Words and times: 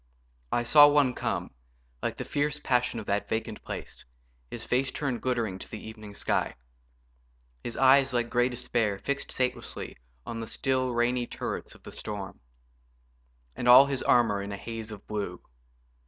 I 0.51 0.63
saw 0.63 0.87
one 0.87 1.13
come, 1.13 1.51
Like 2.01 2.17
the 2.17 2.25
fierce 2.25 2.57
passion 2.57 2.99
of 2.99 3.05
that 3.05 3.29
vacant 3.29 3.63
place, 3.63 4.03
His 4.49 4.65
face 4.65 4.89
turned 4.89 5.21
glittering 5.21 5.59
to 5.59 5.69
the 5.69 5.87
evening 5.87 6.15
sky; 6.15 6.55
His 7.63 7.77
eyes, 7.77 8.11
like 8.11 8.27
grey 8.31 8.49
despair, 8.49 8.97
fixed 8.97 9.31
satelessly 9.31 9.97
On 10.25 10.39
the 10.39 10.47
still, 10.47 10.91
rainy 10.95 11.27
turrets 11.27 11.75
of 11.75 11.83
the 11.83 11.91
storm; 11.91 12.39
And 13.55 13.67
all 13.67 13.85
his 13.85 14.01
armour 14.01 14.41
in 14.41 14.51
a 14.51 14.57
haze 14.57 14.89
of 14.89 15.05
blue. 15.05 15.39